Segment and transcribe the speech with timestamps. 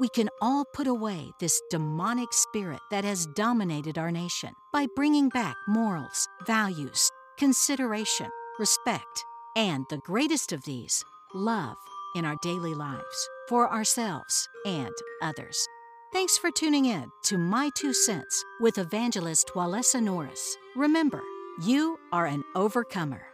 [0.00, 5.28] we can all put away this demonic spirit that has dominated our nation by bringing
[5.28, 9.24] back morals, values, consideration, respect,
[9.54, 11.76] and the greatest of these, love,
[12.16, 15.68] in our daily lives for ourselves and others.
[16.14, 20.56] Thanks for tuning in to My Two Cents with evangelist Walesa Norris.
[20.74, 21.20] Remember,
[21.62, 23.29] you are an overcomer.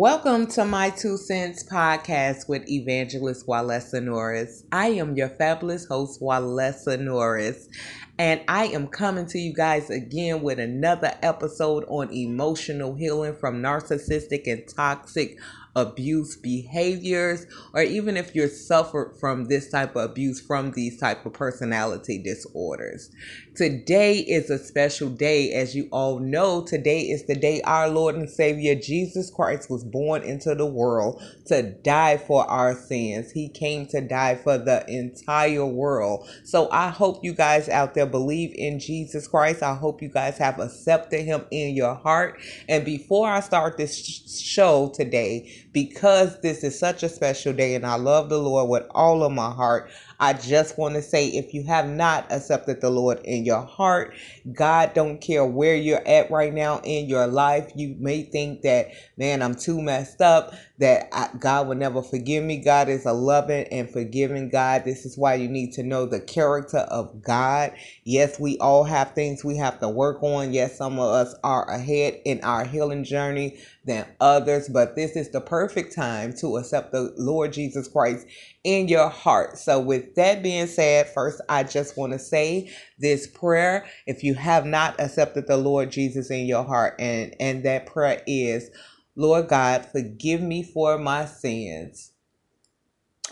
[0.00, 4.62] Welcome to my Two Cents podcast with Evangelist Walesa Norris.
[4.70, 7.68] I am your fabulous host, Walesa Norris,
[8.16, 13.60] and I am coming to you guys again with another episode on emotional healing from
[13.60, 15.36] narcissistic and toxic
[15.78, 21.24] abuse behaviors or even if you're suffered from this type of abuse from these type
[21.24, 23.10] of personality disorders.
[23.54, 26.62] Today is a special day as you all know.
[26.62, 31.22] Today is the day our lord and savior jesus christ was born into the world
[31.46, 33.32] to die for our sins.
[33.32, 36.28] He came to die for the entire world.
[36.44, 39.62] So i hope you guys out there believe in jesus christ.
[39.62, 42.40] I hope you guys have accepted him in your heart.
[42.68, 43.96] And before i start this
[44.40, 48.86] show today because this is such a special day and I love the Lord with
[48.92, 52.90] all of my heart, I just want to say if you have not accepted the
[52.90, 54.14] Lord in your heart,
[54.52, 57.70] God don't care where you're at right now in your life.
[57.76, 62.44] You may think that, man, I'm too messed up, that I, God will never forgive
[62.44, 62.58] me.
[62.58, 64.84] God is a loving and forgiving God.
[64.84, 67.72] This is why you need to know the character of God.
[68.04, 70.52] Yes, we all have things we have to work on.
[70.52, 75.30] Yes, some of us are ahead in our healing journey than others, but this is
[75.30, 78.26] the perfect time to accept the Lord Jesus Christ
[78.64, 79.58] in your heart.
[79.58, 83.86] So, with that being said, first, I just want to say this prayer.
[84.06, 88.22] If you have not accepted the Lord Jesus in your heart, and, and that prayer
[88.26, 88.70] is,
[89.16, 92.12] Lord God, forgive me for my sins.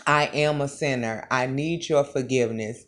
[0.05, 1.27] I am a sinner.
[1.31, 2.85] I need your forgiveness.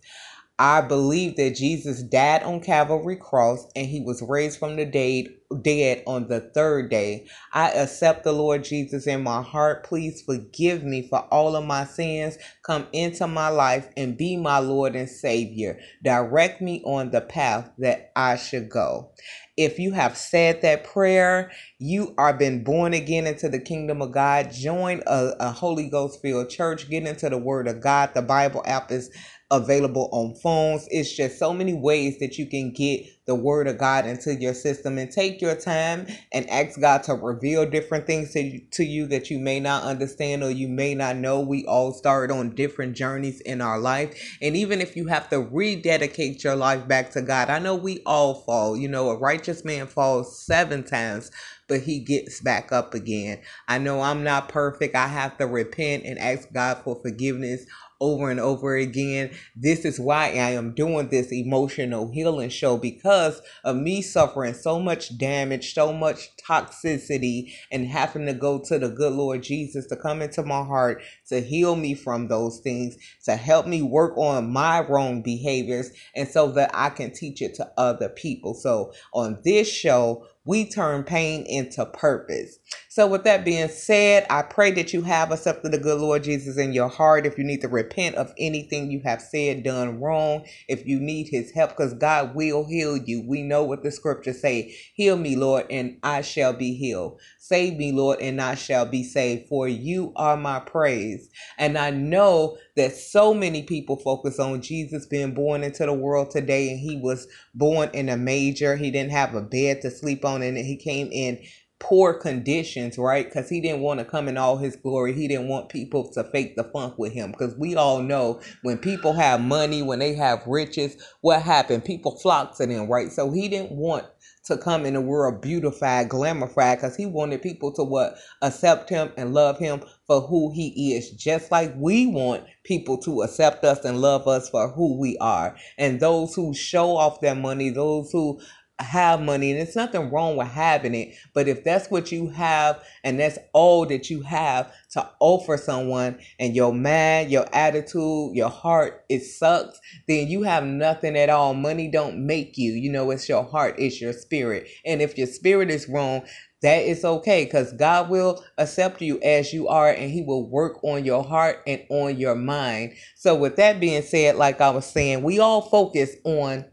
[0.59, 5.28] I believe that Jesus died on Calvary cross and he was raised from the dead
[5.63, 7.27] dead on the third day.
[7.53, 9.85] I accept the Lord Jesus in my heart.
[9.85, 12.37] Please forgive me for all of my sins.
[12.63, 15.79] Come into my life and be my Lord and Savior.
[16.03, 19.11] Direct me on the path that I should go.
[19.57, 24.11] If you have said that prayer, you are been born again into the kingdom of
[24.13, 24.51] God.
[24.51, 26.89] Join a, a Holy Ghost filled church.
[26.89, 28.13] Get into the Word of God.
[28.13, 29.11] The Bible app is
[29.51, 30.87] available on phones.
[30.91, 34.53] It's just so many ways that you can get the word of God into your
[34.53, 38.83] system and take your time and ask God to reveal different things to you, to
[38.83, 41.39] you that you may not understand or you may not know.
[41.39, 44.37] We all start on different journeys in our life.
[44.41, 48.01] And even if you have to rededicate your life back to God, I know we
[48.05, 48.77] all fall.
[48.77, 51.31] You know, a righteous man falls seven times
[51.67, 53.39] but he gets back up again.
[53.67, 54.95] I know I'm not perfect.
[54.95, 57.66] I have to repent and ask God for forgiveness
[58.01, 59.31] over and over again.
[59.55, 64.79] This is why I am doing this emotional healing show because of me suffering so
[64.79, 69.95] much damage, so much toxicity, and having to go to the good Lord Jesus to
[69.95, 72.95] come into my heart to heal me from those things,
[73.25, 77.55] to help me work on my wrong behaviors, and so that I can teach it
[77.55, 78.53] to other people.
[78.53, 82.57] So on this show, we turn pain into purpose.
[82.99, 86.57] So, with that being said, I pray that you have accepted the good Lord Jesus
[86.57, 87.25] in your heart.
[87.25, 91.29] If you need to repent of anything you have said, done wrong, if you need
[91.29, 93.23] his help, because God will heal you.
[93.25, 97.21] We know what the scriptures say Heal me, Lord, and I shall be healed.
[97.37, 101.29] Save me, Lord, and I shall be saved, for you are my praise.
[101.57, 106.31] And I know that so many people focus on Jesus being born into the world
[106.31, 108.75] today, and he was born in a manger.
[108.75, 111.40] He didn't have a bed to sleep on, and he came in
[111.79, 113.26] poor conditions, right?
[113.26, 115.14] Because he didn't want to come in all his glory.
[115.14, 117.31] He didn't want people to fake the funk with him.
[117.31, 121.85] Because we all know when people have money, when they have riches, what happened?
[121.85, 123.11] People flock to them, right?
[123.11, 124.05] So he didn't want
[124.46, 129.11] to come in the world beautified, glamorified, because he wanted people to what accept him
[129.17, 133.85] and love him for who he is, just like we want people to accept us
[133.85, 135.55] and love us for who we are.
[135.78, 138.41] And those who show off their money, those who
[138.79, 142.84] have money and it's nothing wrong with having it but if that's what you have
[143.03, 148.49] and that's all that you have to offer someone and your mind your attitude your
[148.49, 151.53] heart it sucks then you have nothing at all.
[151.53, 152.73] Money don't make you.
[152.73, 154.67] You know it's your heart it's your spirit.
[154.85, 156.23] And if your spirit is wrong
[156.61, 160.84] that is okay because God will accept you as you are and He will work
[160.84, 162.96] on your heart and on your mind.
[163.16, 166.66] So, with that being said, like I was saying, we all focus on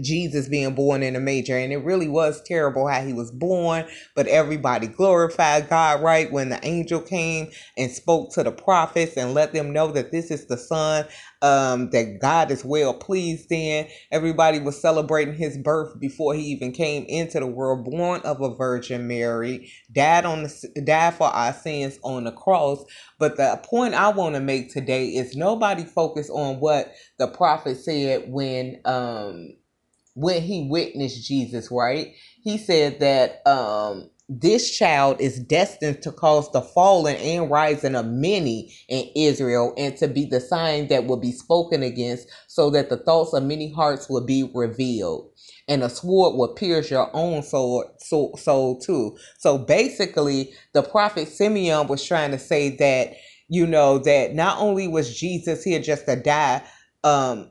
[0.00, 1.56] Jesus being born in a manger.
[1.58, 6.30] And it really was terrible how he was born, but everybody glorified God, right?
[6.32, 10.30] When the angel came and spoke to the prophets and let them know that this
[10.30, 11.06] is the son
[11.42, 13.86] um, that God is well pleased in.
[14.10, 18.54] Everybody was celebrating his birth before he even came into the world, born of a
[18.54, 22.84] Virgin Mary, died on the died for our sins on the cross.
[23.18, 27.76] But the point I want to make today is nobody focused on what the prophet
[27.76, 29.54] said when um
[30.14, 32.14] when he witnessed Jesus, right?
[32.42, 38.06] He said that um this child is destined to cause the falling and rising of
[38.06, 42.90] many in Israel and to be the sign that will be spoken against so that
[42.90, 45.30] the thoughts of many hearts will be revealed
[45.68, 49.16] and a sword will pierce your own soul, soul, soul too.
[49.38, 53.14] So basically, the prophet Simeon was trying to say that,
[53.48, 56.62] you know, that not only was Jesus here just to die,
[57.04, 57.50] um,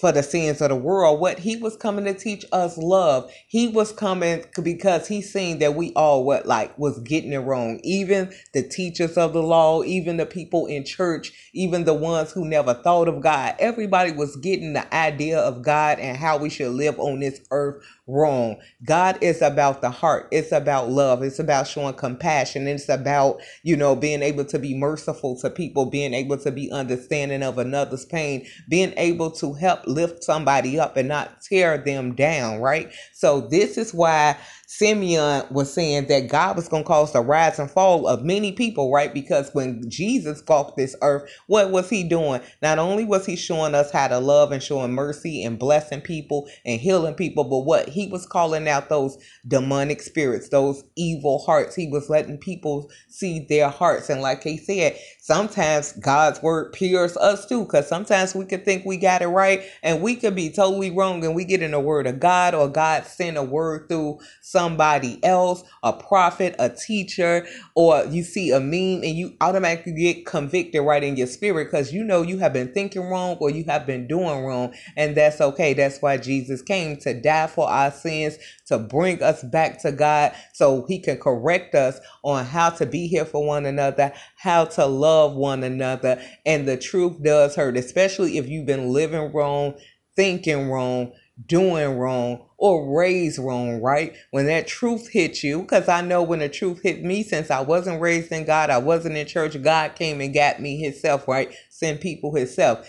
[0.00, 1.20] for the sins of the world.
[1.20, 3.30] What he was coming to teach us love.
[3.48, 7.80] He was coming because he seen that we all what like was getting it wrong.
[7.84, 12.44] Even the teachers of the law, even the people in church, even the ones who
[12.44, 13.56] never thought of God.
[13.58, 17.84] Everybody was getting the idea of God and how we should live on this earth
[18.10, 18.56] wrong.
[18.84, 20.28] God is about the heart.
[20.30, 21.22] It's about love.
[21.22, 22.66] It's about showing compassion.
[22.66, 26.70] It's about, you know, being able to be merciful to people, being able to be
[26.70, 32.14] understanding of another's pain, being able to help lift somebody up and not tear them
[32.14, 32.92] down, right?
[33.14, 34.36] So this is why
[34.72, 38.52] Simeon was saying that God was going to cause the rise and fall of many
[38.52, 39.12] people, right?
[39.12, 42.40] Because when Jesus walked this earth, what was he doing?
[42.62, 46.48] Not only was he showing us how to love and showing mercy and blessing people
[46.64, 49.18] and healing people, but what he was calling out those
[49.48, 51.74] demonic spirits, those evil hearts.
[51.74, 54.08] He was letting people see their hearts.
[54.08, 58.84] And like he said, sometimes God's word pierces us too, because sometimes we could think
[58.86, 61.80] we got it right and we could be totally wrong and we get in the
[61.80, 67.46] word of God or God send a word through somebody else, a prophet, a teacher,
[67.74, 71.92] or you see a meme and you automatically get convicted right in your spirit because
[71.92, 74.74] you know you have been thinking wrong or you have been doing wrong.
[74.96, 75.74] And that's okay.
[75.74, 80.34] That's why Jesus came to die for our sins, to bring us back to God
[80.54, 84.86] so he can correct us on how to be here for one another, how to
[84.86, 86.22] love one another.
[86.44, 89.74] And the truth does hurt, especially if you've been living wrong,
[90.16, 91.12] thinking wrong,
[91.46, 94.14] doing wrong or raised wrong, right?
[94.30, 97.60] When that truth hit you, because I know when the truth hit me, since I
[97.60, 101.54] wasn't raised in God, I wasn't in church, God came and got me Himself, right?
[101.70, 102.86] Send people Himself.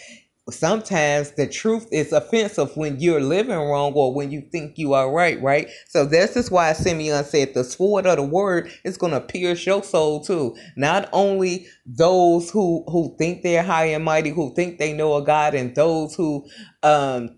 [0.49, 5.11] Sometimes the truth is offensive when you're living wrong or when you think you are
[5.11, 5.69] right, right?
[5.87, 9.65] So this is why Simeon said the sword of the word is going to pierce
[9.65, 10.55] your soul too.
[10.75, 15.23] Not only those who who think they're high and mighty, who think they know a
[15.23, 16.45] God, and those who
[16.83, 17.29] um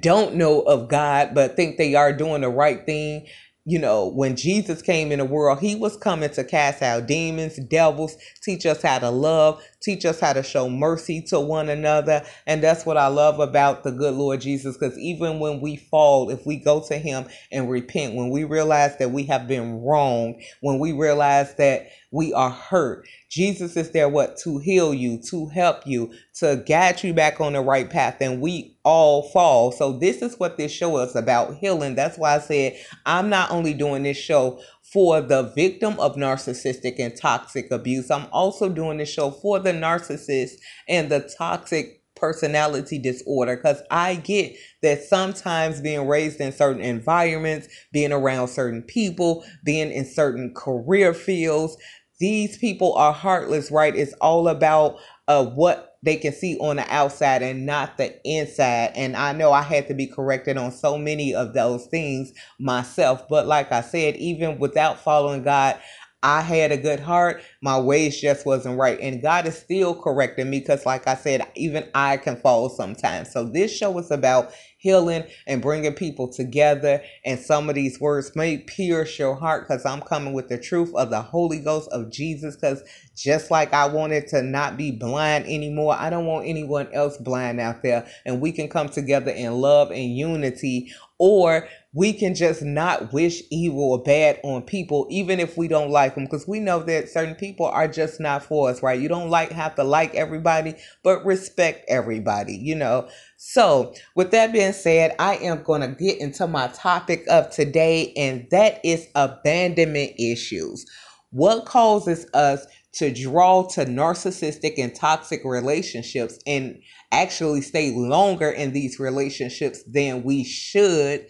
[0.00, 3.26] don't know of God but think they are doing the right thing.
[3.64, 7.58] You know, when Jesus came in the world, he was coming to cast out demons,
[7.68, 12.24] devils, teach us how to love, teach us how to show mercy to one another.
[12.46, 16.30] And that's what I love about the good Lord Jesus because even when we fall,
[16.30, 20.40] if we go to him and repent, when we realize that we have been wrong,
[20.60, 25.48] when we realize that we are hurt, Jesus is there what to heal you, to
[25.48, 29.72] help you, to guide you back on the right path and we all fall.
[29.72, 31.94] So this is what this show is about healing.
[31.94, 34.60] That's why I said I'm not only doing this show
[34.92, 39.72] for the victim of narcissistic and toxic abuse, I'm also doing this show for the
[39.72, 40.52] narcissist
[40.88, 47.68] and the toxic personality disorder because I get that sometimes being raised in certain environments,
[47.90, 51.76] being around certain people, being in certain career fields,
[52.20, 53.96] these people are heartless, right?
[53.96, 58.92] It's all about uh, what they can see on the outside and not the inside.
[58.94, 63.28] And I know I had to be corrected on so many of those things myself.
[63.28, 65.78] But like I said, even without following God,
[66.24, 67.42] I had a good heart.
[67.62, 68.98] My ways just wasn't right.
[69.00, 73.32] And God is still correcting me because, like I said, even I can fall sometimes.
[73.32, 74.52] So, this show is about
[74.82, 77.00] healing and bringing people together.
[77.24, 80.92] And some of these words may pierce your heart because I'm coming with the truth
[80.96, 82.56] of the Holy Ghost of Jesus.
[82.56, 82.82] Because
[83.14, 87.60] just like I wanted to not be blind anymore, I don't want anyone else blind
[87.60, 88.06] out there.
[88.26, 93.42] And we can come together in love and unity or we can just not wish
[93.50, 97.10] evil or bad on people, even if we don't like them, because we know that
[97.10, 98.98] certain people are just not for us, right?
[98.98, 103.08] You don't like have to like everybody, but respect everybody, you know.
[103.36, 108.14] So, with that being said, I am going to get into my topic of today,
[108.16, 110.86] and that is abandonment issues.
[111.30, 116.80] What causes us to draw to narcissistic and toxic relationships and
[117.10, 121.26] actually stay longer in these relationships than we should?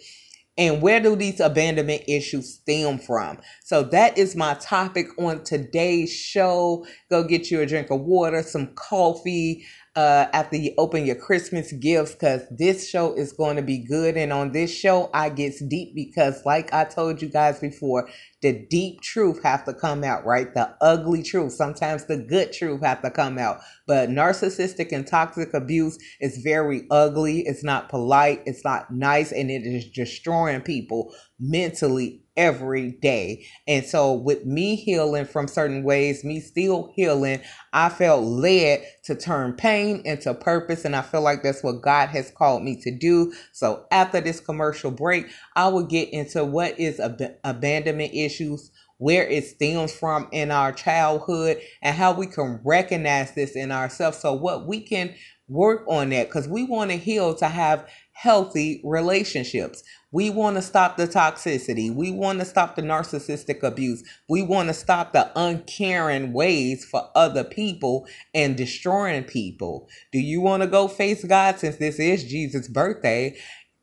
[0.57, 3.39] And where do these abandonment issues stem from?
[3.63, 6.85] So that is my topic on today's show.
[7.09, 11.71] Go get you a drink of water, some coffee, uh, after you open your Christmas
[11.73, 14.17] gifts because this show is going to be good.
[14.17, 18.09] And on this show, I gets deep because, like I told you guys before,
[18.41, 20.51] the deep truth have to come out, right?
[20.51, 21.53] The ugly truth.
[21.53, 23.59] Sometimes the good truth have to come out.
[23.85, 27.41] But narcissistic and toxic abuse is very ugly.
[27.41, 28.41] It's not polite.
[28.45, 33.45] It's not nice, and it is destroying people mentally every day.
[33.67, 37.41] And so, with me healing from certain ways, me still healing,
[37.73, 40.85] I felt led to turn pain into purpose.
[40.85, 43.33] And I feel like that's what God has called me to do.
[43.53, 48.71] So, after this commercial break, I will get into what is ab- abandonment issues.
[48.99, 54.19] Where it stems from in our childhood and how we can recognize this in ourselves.
[54.19, 55.13] So, what we can
[55.49, 59.83] work on that because we want to heal to have healthy relationships.
[60.13, 61.93] We want to stop the toxicity.
[61.93, 64.03] We want to stop the narcissistic abuse.
[64.29, 69.89] We want to stop the uncaring ways for other people and destroying people.
[70.13, 73.37] Do you want to go face God since this is Jesus' birthday?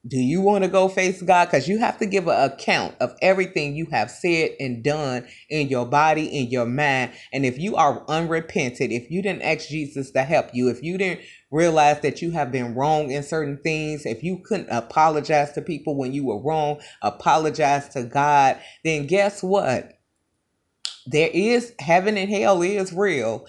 [0.08, 1.46] Do you want to go face God?
[1.46, 5.68] Because you have to give an account of everything you have said and done in
[5.68, 7.12] your body, in your mind.
[7.34, 10.96] And if you are unrepentant, if you didn't ask Jesus to help you, if you
[10.96, 15.62] didn't realize that you have been wrong in certain things, if you couldn't apologize to
[15.62, 20.00] people when you were wrong, apologize to God, then guess what?
[21.06, 23.46] There is heaven and hell is real.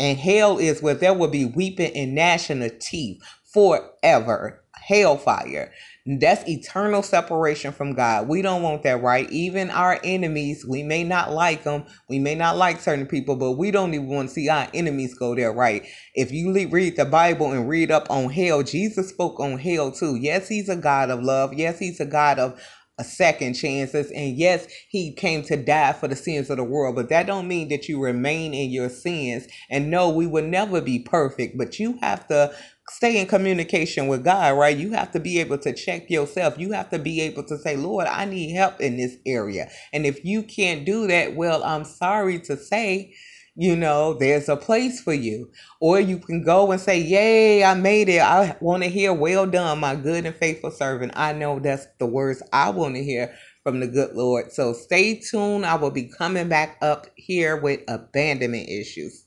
[0.00, 4.64] And hell is where there will be weeping and gnashing of teeth forever.
[4.74, 5.72] Hellfire.
[6.04, 8.28] That's eternal separation from God.
[8.28, 9.30] We don't want that, right?
[9.30, 11.84] Even our enemies, we may not like them.
[12.08, 15.14] We may not like certain people, but we don't even want to see our enemies
[15.14, 15.86] go there, right?
[16.14, 20.16] If you read the Bible and read up on hell, Jesus spoke on hell too.
[20.16, 21.54] Yes, he's a God of love.
[21.54, 22.60] Yes, he's a God of
[22.98, 26.94] a second chances and yes he came to die for the sins of the world
[26.94, 30.80] but that don't mean that you remain in your sins and no we will never
[30.80, 32.54] be perfect but you have to
[32.90, 34.76] stay in communication with God, right?
[34.76, 36.58] You have to be able to check yourself.
[36.58, 39.70] You have to be able to say, Lord, I need help in this area.
[39.92, 43.14] And if you can't do that, well, I'm sorry to say,
[43.54, 45.50] you know, there's a place for you.
[45.80, 48.22] Or you can go and say, Yay, I made it.
[48.22, 51.12] I want to hear, Well done, my good and faithful servant.
[51.16, 54.52] I know that's the words I want to hear from the good Lord.
[54.52, 55.66] So stay tuned.
[55.66, 59.26] I will be coming back up here with abandonment issues.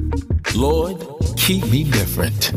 [0.55, 1.01] Lord,
[1.37, 2.51] keep me different.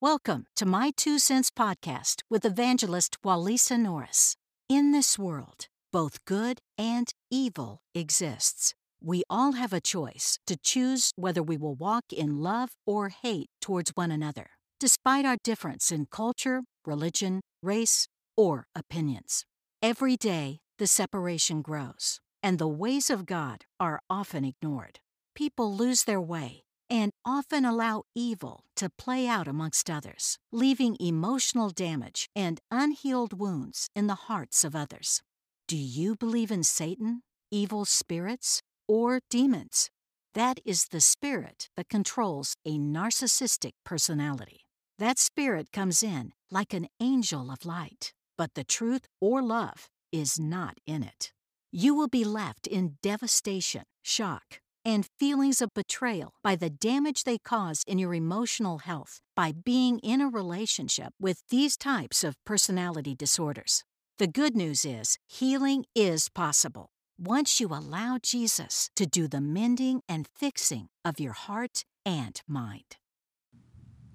[0.00, 4.34] Welcome to My Two Cents Podcast with evangelist Walesa Norris.
[4.68, 8.74] In this world, both good and evil exists.
[9.00, 13.50] We all have a choice to choose whether we will walk in love or hate
[13.60, 19.44] towards one another, despite our difference in culture, religion, race, or opinions.
[19.82, 25.00] Every day, the separation grows, and the ways of God are often ignored.
[25.34, 31.70] People lose their way and often allow evil to play out amongst others, leaving emotional
[31.70, 35.22] damage and unhealed wounds in the hearts of others.
[35.66, 39.90] Do you believe in Satan, evil spirits, or demons?
[40.34, 44.60] That is the spirit that controls a narcissistic personality.
[44.98, 50.38] That spirit comes in like an angel of light, but the truth or love is
[50.38, 51.32] not in it.
[51.72, 57.38] You will be left in devastation, shock, and feelings of betrayal by the damage they
[57.38, 63.14] cause in your emotional health by being in a relationship with these types of personality
[63.14, 63.82] disorders.
[64.18, 70.02] The good news is healing is possible once you allow Jesus to do the mending
[70.08, 72.96] and fixing of your heart and mind.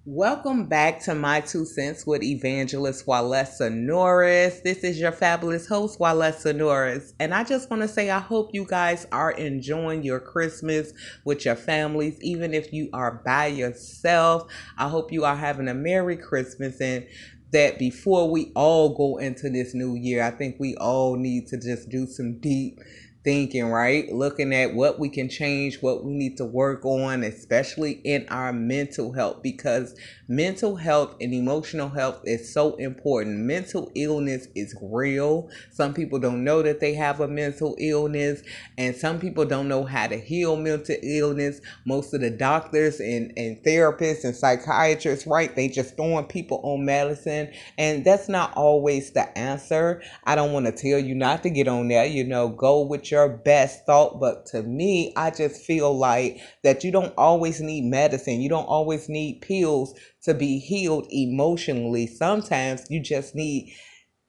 [0.06, 4.60] Welcome back to My Two Cents with Evangelist Walesa Norris.
[4.60, 7.12] This is your fabulous host, Walesa Norris.
[7.20, 10.94] And I just want to say, I hope you guys are enjoying your Christmas
[11.26, 14.50] with your families, even if you are by yourself.
[14.78, 17.06] I hope you are having a Merry Christmas and
[17.52, 21.58] that before we all go into this new year, I think we all need to
[21.58, 22.78] just do some deep
[23.22, 24.10] thinking, right?
[24.10, 28.52] Looking at what we can change, what we need to work on, especially in our
[28.52, 29.94] mental health, because
[30.26, 33.36] mental health and emotional health is so important.
[33.40, 35.50] Mental illness is real.
[35.70, 38.42] Some people don't know that they have a mental illness,
[38.78, 41.60] and some people don't know how to heal mental illness.
[41.84, 45.54] Most of the doctors and, and therapists and psychiatrists, right?
[45.54, 50.02] They just throwing people on medicine, and that's not always the answer.
[50.24, 53.09] I don't want to tell you not to get on there, you know, go with
[53.10, 54.20] your best thought.
[54.20, 58.40] But to me, I just feel like that you don't always need medicine.
[58.40, 62.06] You don't always need pills to be healed emotionally.
[62.06, 63.74] Sometimes you just need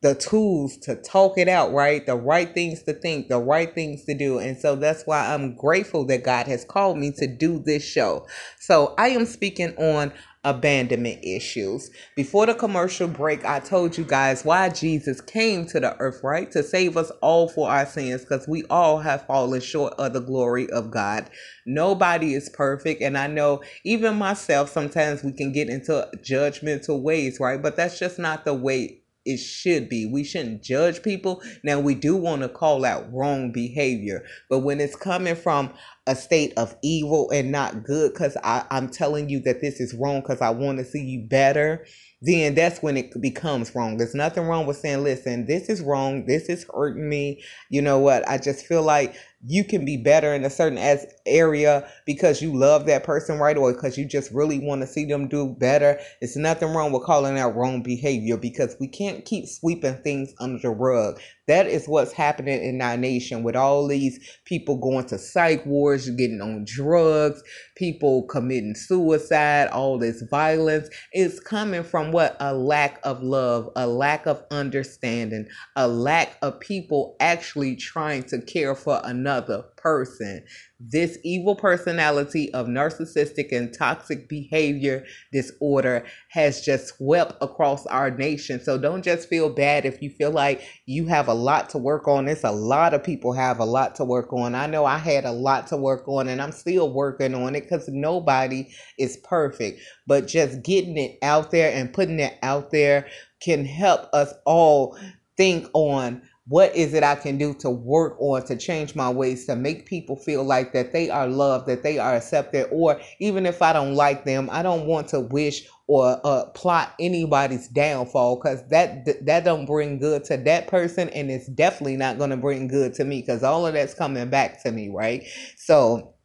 [0.01, 2.05] the tools to talk it out, right?
[2.05, 4.39] The right things to think, the right things to do.
[4.39, 8.25] And so that's why I'm grateful that God has called me to do this show.
[8.59, 10.11] So I am speaking on
[10.43, 11.91] abandonment issues.
[12.15, 16.49] Before the commercial break, I told you guys why Jesus came to the earth, right?
[16.51, 20.19] To save us all for our sins because we all have fallen short of the
[20.19, 21.29] glory of God.
[21.65, 23.01] Nobody is perfect.
[23.01, 27.61] And I know even myself, sometimes we can get into judgmental ways, right?
[27.61, 30.05] But that's just not the way it should be.
[30.05, 31.41] We shouldn't judge people.
[31.63, 35.73] Now, we do want to call out wrong behavior, but when it's coming from
[36.07, 40.21] a state of evil and not good, because I'm telling you that this is wrong
[40.21, 41.85] because I want to see you better,
[42.21, 43.97] then that's when it becomes wrong.
[43.97, 46.25] There's nothing wrong with saying, listen, this is wrong.
[46.25, 47.43] This is hurting me.
[47.69, 48.27] You know what?
[48.27, 52.55] I just feel like you can be better in a certain as area because you
[52.55, 53.57] love that person right?
[53.57, 55.99] Or because you just really want to see them do better.
[56.21, 60.59] It's nothing wrong with calling out wrong behavior because we can't keep sweeping things under
[60.59, 61.19] the rug.
[61.47, 66.09] That is what's happening in our nation with all these people going to psych wards
[66.11, 67.43] getting on drugs
[67.75, 70.87] people committing suicide all this violence.
[71.13, 72.37] Is coming from what?
[72.39, 78.41] A lack of love a lack of understanding a lack of people actually trying to
[78.41, 80.43] care for another another person.
[80.79, 88.59] This evil personality of narcissistic and toxic behavior disorder has just swept across our nation.
[88.59, 92.07] So don't just feel bad if you feel like you have a lot to work
[92.07, 92.27] on.
[92.27, 94.55] It's a lot of people have a lot to work on.
[94.55, 97.61] I know I had a lot to work on and I'm still working on it
[97.61, 98.67] because nobody
[98.97, 99.81] is perfect.
[100.07, 103.07] But just getting it out there and putting it out there
[103.41, 104.97] can help us all
[105.37, 109.45] think on what is it I can do to work on to change my ways
[109.45, 113.45] to make people feel like that they are loved, that they are accepted, or even
[113.45, 118.37] if I don't like them, I don't want to wish or uh, plot anybody's downfall
[118.37, 122.37] because that that don't bring good to that person, and it's definitely not going to
[122.37, 125.23] bring good to me because all of that's coming back to me, right?
[125.57, 126.15] So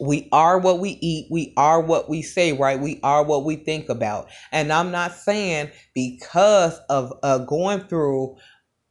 [0.00, 3.56] we are what we eat we are what we say right we are what we
[3.56, 8.36] think about and i'm not saying because of uh, going through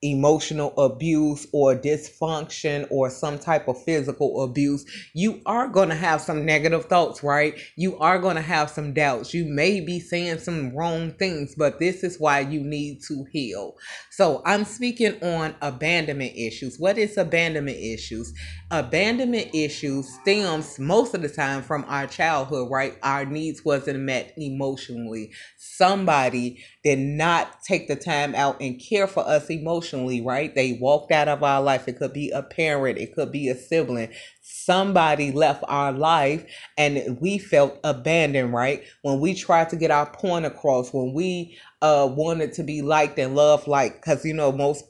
[0.02, 6.22] emotional abuse or dysfunction or some type of physical abuse, you are going to have
[6.22, 7.60] some negative thoughts, right?
[7.76, 9.34] You are going to have some doubts.
[9.34, 13.76] You may be saying some wrong things, but this is why you need to heal.
[14.12, 16.78] So, I'm speaking on abandonment issues.
[16.80, 18.34] What is abandonment issues?
[18.70, 22.98] Abandonment issues stems most of the time from our childhood, right?
[23.02, 25.32] Our needs wasn't met emotionally.
[25.58, 30.56] Somebody did not take the time out and care for us emotionally, right?
[30.56, 31.86] They walked out of our life.
[31.90, 34.14] It could be a parent, it could be a sibling.
[34.42, 36.46] Somebody left our life
[36.78, 38.84] and we felt abandoned, right?
[39.02, 43.20] When we tried to get our point across, when we uh wanted to be liked
[43.20, 44.86] and loved like because you know most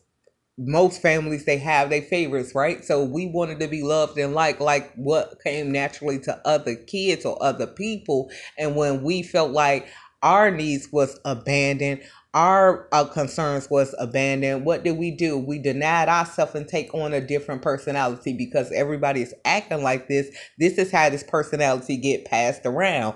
[0.58, 4.62] most families they have their favorites right so we wanted to be loved and liked
[4.62, 9.88] like what came naturally to other kids or other people and when we felt like
[10.24, 12.02] our needs was abandoned
[12.38, 15.40] our, our concerns was abandoned, what did we do?
[15.40, 20.30] We denied ourselves and take on a different personality because everybody's acting like this.
[20.60, 23.16] This is how this personality get passed around.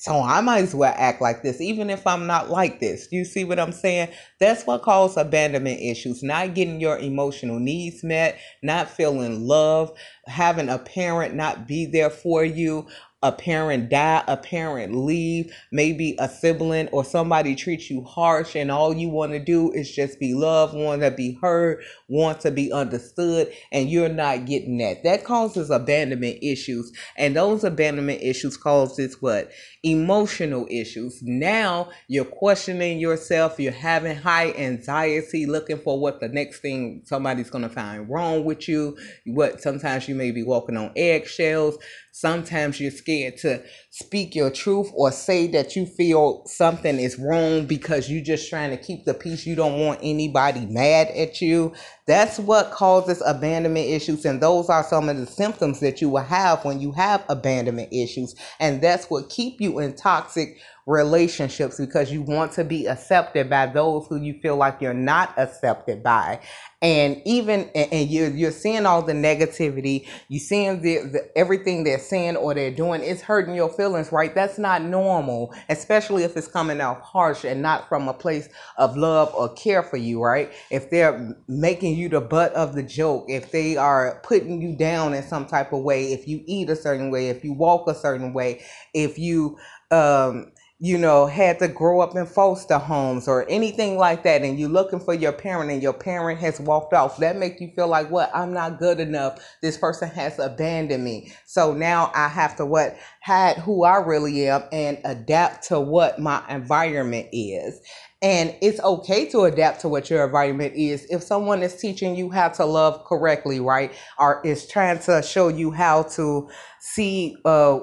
[0.00, 3.08] So I might as well act like this, even if I'm not like this.
[3.10, 4.10] You see what I'm saying?
[4.38, 6.22] That's what causes abandonment issues.
[6.22, 9.92] Not getting your emotional needs met, not feeling love,
[10.26, 12.86] having a parent not be there for you,
[13.22, 18.70] a parent die, a parent leave, maybe a sibling or somebody treats you harsh and
[18.70, 22.50] all you want to do is just be loved, want to be heard, want to
[22.50, 25.02] be understood, and you're not getting that.
[25.02, 26.92] That causes abandonment issues.
[27.16, 29.50] And those abandonment issues causes this what?
[29.84, 31.22] Emotional issues.
[31.22, 37.48] Now you're questioning yourself, you're having high anxiety, looking for what the next thing somebody's
[37.48, 38.96] gonna find wrong with you.
[39.26, 41.78] What sometimes you may be walking on eggshells.
[42.10, 43.62] Sometimes you're scared to
[43.98, 48.70] speak your truth or say that you feel something is wrong because you're just trying
[48.70, 49.44] to keep the peace.
[49.44, 51.72] You don't want anybody mad at you.
[52.06, 54.24] That's what causes abandonment issues.
[54.24, 57.88] And those are some of the symptoms that you will have when you have abandonment
[57.92, 58.36] issues.
[58.60, 63.66] And that's what keep you in toxic relationships because you want to be accepted by
[63.66, 66.40] those who you feel like you're not accepted by.
[66.82, 70.08] And even and you're you're seeing all the negativity.
[70.28, 73.02] You're seeing the, the everything they're saying or they're doing.
[73.02, 74.34] It's hurting your feelings right?
[74.34, 78.48] That's not normal especially if it's coming out harsh and not from a place
[78.78, 80.52] of love or care for you right?
[80.70, 85.14] If they're making you the butt of the joke if they are putting you down
[85.14, 87.94] in some type of way if you eat a certain way if you walk a
[87.94, 88.62] certain way
[88.94, 89.58] if you
[89.92, 94.58] um you know, had to grow up in foster homes or anything like that, and
[94.60, 97.88] you're looking for your parent and your parent has walked off, that make you feel
[97.88, 99.40] like what I'm not good enough.
[99.60, 101.32] This person has abandoned me.
[101.46, 106.20] So now I have to what hide who I really am and adapt to what
[106.20, 107.80] my environment is.
[108.22, 111.06] And it's okay to adapt to what your environment is.
[111.10, 115.48] If someone is teaching you how to love correctly, right, or is trying to show
[115.48, 116.48] you how to
[116.80, 117.80] see uh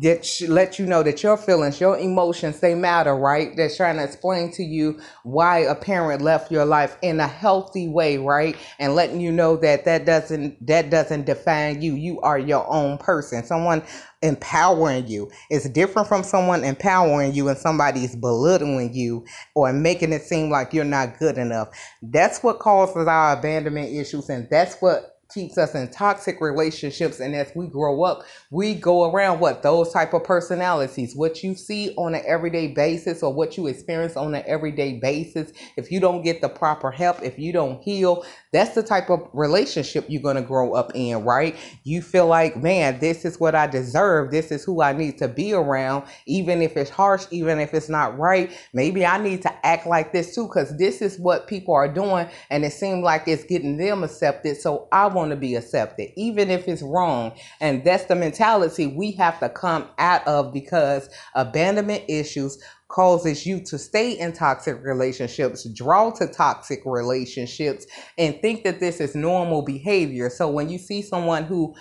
[0.00, 3.54] that let you know that your feelings, your emotions, they matter, right?
[3.54, 7.88] That's trying to explain to you why a parent left your life in a healthy
[7.88, 8.56] way, right?
[8.78, 11.94] And letting you know that that doesn't that doesn't define you.
[11.94, 13.44] You are your own person.
[13.44, 13.82] Someone
[14.22, 20.22] empowering you is different from someone empowering you and somebody's belittling you or making it
[20.22, 21.68] seem like you're not good enough.
[22.00, 27.34] That's what causes our abandonment issues, and that's what keeps us in toxic relationships and
[27.34, 31.92] as we grow up we go around what those type of personalities what you see
[31.96, 35.52] on an everyday basis or what you experience on an everyday basis.
[35.76, 39.28] If you don't get the proper help if you don't heal that's the type of
[39.32, 41.56] relationship you're going to grow up in right?
[41.84, 44.30] You feel like man this is what i deserve.
[44.30, 46.04] This is who i need to be around.
[46.26, 50.12] Even if it's harsh even if it's not right maybe i need to act like
[50.12, 53.76] this too because this is what people are doing and it seems like it's getting
[53.76, 57.32] them accepted so i want to be accepted, even if it's wrong.
[57.60, 62.58] And that's the mentality we have to come out of because abandonment issues
[62.94, 67.86] causes you to stay in toxic relationships, draw to toxic relationships,
[68.18, 70.30] and think that this is normal behavior.
[70.30, 71.74] So when you see someone who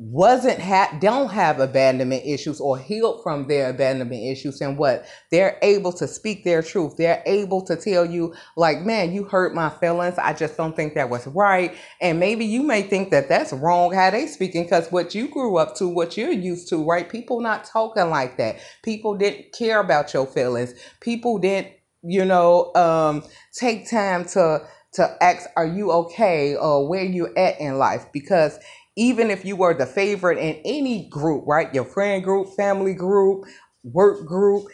[0.00, 5.04] wasn't ha- don't have abandonment issues or healed from their abandonment issues and what?
[5.30, 6.96] They're able to speak their truth.
[6.96, 10.16] They're able to tell you like man you hurt my feelings.
[10.16, 11.76] I just don't think that was right.
[12.00, 15.58] And maybe you may think that that's wrong how they speaking because what you grew
[15.58, 17.06] up to what you're used to right?
[17.06, 18.56] People not talking like that.
[18.82, 20.72] People didn't care about your feelings.
[21.00, 26.56] People didn't you know um take time to to ask are you okay?
[26.56, 28.06] or where you at in life?
[28.12, 28.58] Because
[29.00, 31.74] even if you were the favorite in any group, right?
[31.74, 33.46] Your friend group, family group,
[33.82, 34.66] work group,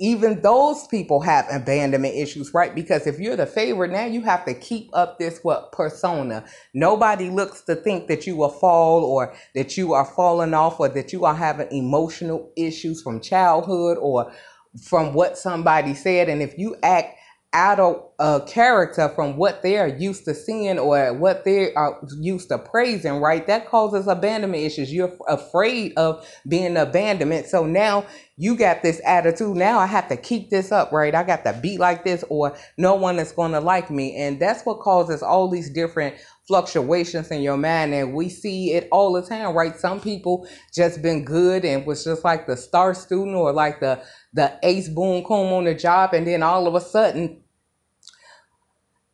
[0.00, 2.74] even those people have abandonment issues, right?
[2.74, 6.44] Because if you're the favorite, now you have to keep up this what persona.
[6.74, 10.88] Nobody looks to think that you will fall or that you are falling off or
[10.88, 14.32] that you are having emotional issues from childhood or
[14.82, 16.28] from what somebody said.
[16.28, 17.17] And if you act
[17.54, 22.50] out of a character from what they're used to seeing or what they are used
[22.50, 23.46] to praising, right?
[23.46, 24.92] That causes abandonment issues.
[24.92, 27.46] You're afraid of being abandonment.
[27.46, 28.04] So now
[28.36, 29.56] you got this attitude.
[29.56, 31.14] Now I have to keep this up, right?
[31.14, 34.14] I got to be like this or no one is going to like me.
[34.16, 36.16] And that's what causes all these different
[36.48, 37.94] fluctuations in your mind.
[37.94, 39.76] And we see it all the time, right?
[39.76, 44.02] Some people just been good and was just like the star student or like the
[44.32, 47.42] the ace boom comb on the job, and then all of a sudden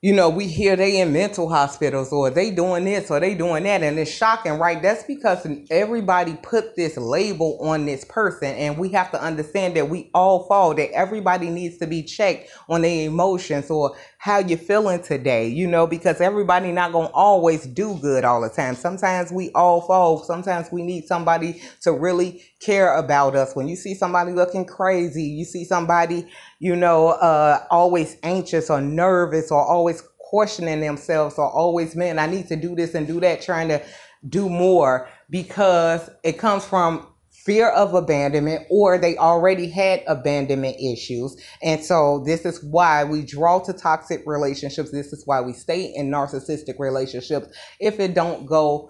[0.04, 3.64] you know, we hear they in mental hospitals or they doing this or they doing
[3.64, 4.82] that, and it's shocking, right?
[4.82, 9.88] That's because everybody put this label on this person, and we have to understand that
[9.88, 10.74] we all fall.
[10.74, 15.66] That everybody needs to be checked on their emotions or how you feeling today, you
[15.66, 18.74] know, because everybody not gonna always do good all the time.
[18.74, 20.22] Sometimes we all fall.
[20.22, 23.54] Sometimes we need somebody to really care about us.
[23.54, 26.26] When you see somebody looking crazy, you see somebody,
[26.58, 32.26] you know, uh, always anxious or nervous or always questioning themselves or always, man, I
[32.26, 33.82] need to do this and do that, trying to
[34.28, 41.36] do more because it comes from fear of abandonment or they already had abandonment issues.
[41.62, 44.90] And so this is why we draw to toxic relationships.
[44.90, 47.48] This is why we stay in narcissistic relationships
[47.80, 48.88] if it don't go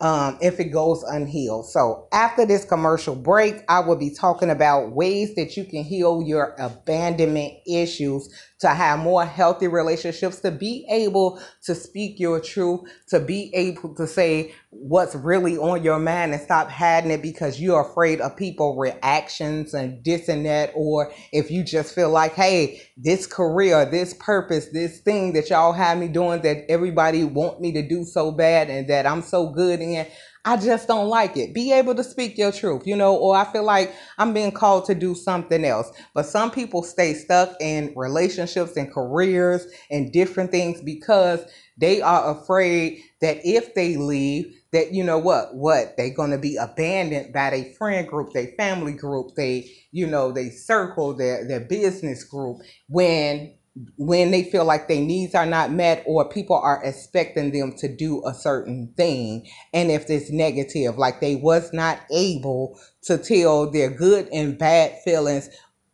[0.00, 1.66] um, if it goes unhealed.
[1.66, 6.22] So, after this commercial break, I will be talking about ways that you can heal
[6.22, 8.28] your abandonment issues
[8.60, 13.94] to have more healthy relationships, to be able to speak your truth, to be able
[13.96, 18.36] to say what's really on your mind and stop hiding it because you're afraid of
[18.36, 23.86] people reactions and this and that or if you just feel like hey this career
[23.86, 28.04] this purpose this thing that y'all have me doing that everybody want me to do
[28.04, 30.06] so bad and that i'm so good in
[30.44, 31.52] I just don't like it.
[31.52, 34.86] Be able to speak your truth, you know, or I feel like I'm being called
[34.86, 35.90] to do something else.
[36.14, 41.44] But some people stay stuck in relationships and careers and different things because
[41.76, 46.38] they are afraid that if they leave, that you know what, what they're going to
[46.38, 51.46] be abandoned by their friend group, their family group, they, you know, they circle, their
[51.46, 52.58] their business group.
[52.88, 53.54] When
[53.96, 57.88] when they feel like their needs are not met or people are expecting them to
[57.94, 63.70] do a certain thing and if it's negative like they was not able to tell
[63.70, 65.48] their good and bad feelings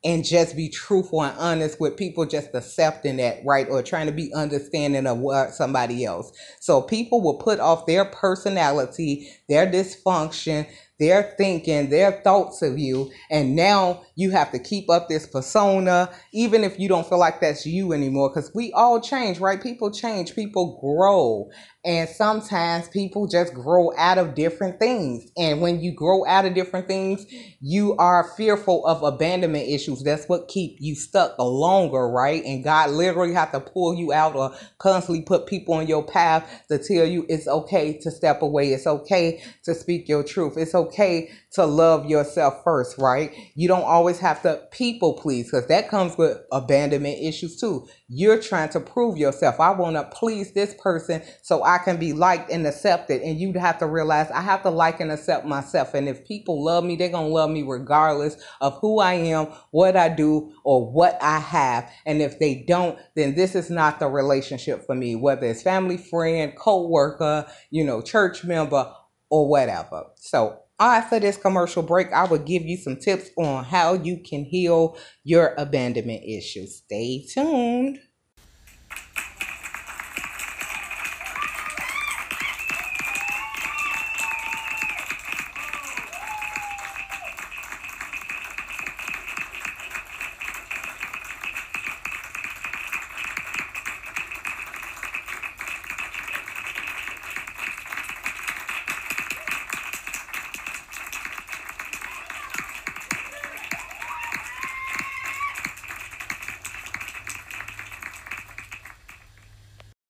[0.05, 4.13] and just be truthful and honest with people just accepting that right or trying to
[4.13, 10.67] be understanding of what somebody else so people will put off their personality their dysfunction
[10.99, 13.11] their thinking, their thoughts of you.
[13.31, 17.41] And now you have to keep up this persona, even if you don't feel like
[17.41, 18.31] that's you anymore.
[18.31, 19.63] Because we all change, right?
[19.63, 21.51] People change, people grow.
[21.85, 25.31] And sometimes people just grow out of different things.
[25.37, 27.27] And when you grow out of different things,
[27.61, 30.03] you are fearful of abandonment issues.
[30.03, 32.43] That's what keep you stuck longer, right?
[32.45, 36.65] And God literally have to pull you out or constantly put people on your path
[36.69, 38.73] to tell you it's okay to step away.
[38.73, 40.57] It's okay to speak your truth.
[40.57, 43.33] It's okay to love yourself first, right?
[43.55, 47.87] You don't always have to people please because that comes with abandonment issues too.
[48.09, 49.61] You're trying to prove yourself.
[49.61, 53.23] I want to please this person so I can be liked and accepted.
[53.23, 55.95] And you'd have to realize I have to like and accept myself.
[55.95, 59.47] And if people love me, they're going to love me regardless of who I am,
[59.71, 61.89] what I do, or what I have.
[62.05, 65.99] And if they don't, then this is not the relationship for me, whether it's family,
[65.99, 68.93] friend, co worker, you know, church member,
[69.31, 70.05] or whatever.
[70.17, 74.45] So after this commercial break, I will give you some tips on how you can
[74.45, 76.77] heal your abandonment issues.
[76.79, 77.99] Stay tuned.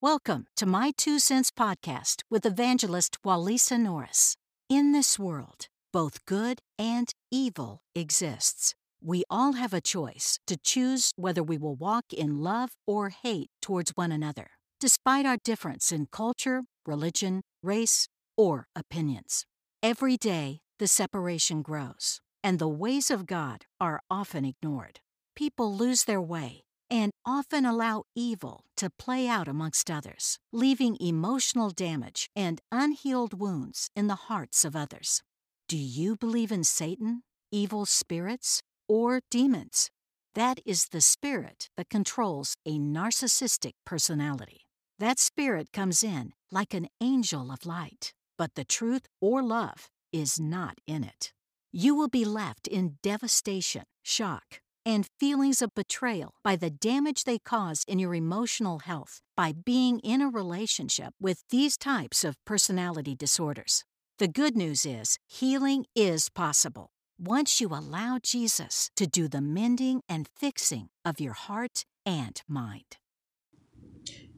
[0.04, 4.36] Welcome to My Two Cents podcast with evangelist Walesa Norris.
[4.68, 8.74] In this world, both good and evil exists.
[9.02, 13.48] We all have a choice to choose whether we will walk in love or hate
[13.62, 19.46] towards one another, despite our difference in culture, religion, race, or opinions.
[19.82, 25.00] Every day, the separation grows, and the ways of God are often ignored.
[25.34, 31.70] People lose their way and often allow evil to play out amongst others, leaving emotional
[31.70, 35.22] damage and unhealed wounds in the hearts of others.
[35.68, 39.90] Do you believe in Satan, evil spirits, or demons?
[40.34, 44.62] That is the spirit that controls a narcissistic personality.
[44.98, 50.38] That spirit comes in like an angel of light, but the truth or love is
[50.38, 51.32] not in it.
[51.72, 57.38] You will be left in devastation, shock, and feelings of betrayal by the damage they
[57.38, 63.14] cause in your emotional health by being in a relationship with these types of personality
[63.14, 63.84] disorders.
[64.18, 70.00] The good news is healing is possible once you allow Jesus to do the mending
[70.08, 72.96] and fixing of your heart and mind.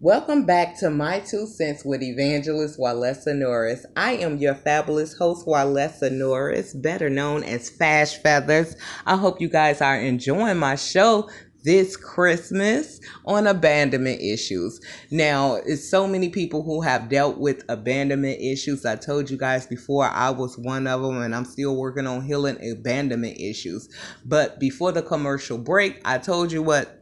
[0.02, 3.86] Welcome back to My Two Cents with Evangelist Walesa Norris.
[3.96, 8.76] I am your fabulous host, Walesa Norris, better known as Fash Feathers.
[9.06, 11.30] I hope you guys are enjoying my show
[11.64, 14.82] this Christmas on abandonment issues.
[15.10, 18.84] Now, it's so many people who have dealt with abandonment issues.
[18.84, 22.20] I told you guys before I was one of them and I'm still working on
[22.20, 23.88] healing abandonment issues.
[24.26, 27.00] But before the commercial break, I told you what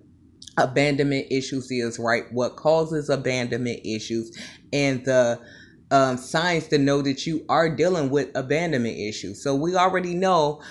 [0.57, 2.25] abandonment issues is, right?
[2.33, 4.37] What causes abandonment issues
[4.73, 5.40] and the
[5.90, 9.43] um, signs to know that you are dealing with abandonment issues.
[9.43, 10.62] So we already know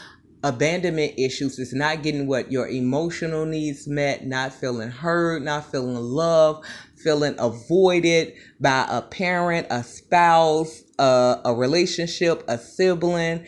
[0.43, 5.95] abandonment issues is not getting what your emotional needs met, not feeling heard, not feeling
[5.95, 6.65] loved,
[6.95, 13.45] feeling avoided by a parent, a spouse, uh, a relationship, a sibling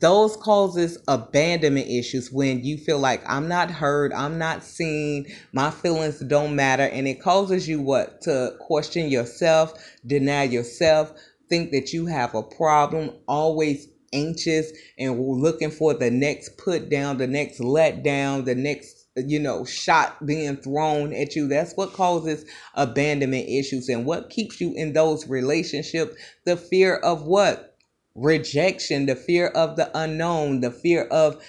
[0.00, 5.70] those causes abandonment issues when you feel like I'm not heard, I'm not seen, my
[5.70, 8.22] feelings don't matter, and it causes you what?
[8.22, 9.72] To question yourself,
[10.06, 11.12] deny yourself,
[11.48, 17.18] think that you have a problem, always anxious and looking for the next put down,
[17.18, 21.48] the next let down, the next you know shot being thrown at you.
[21.48, 26.16] That's what causes abandonment issues and what keeps you in those relationships?
[26.44, 27.75] The fear of what
[28.16, 31.42] rejection, the fear of the unknown, the fear of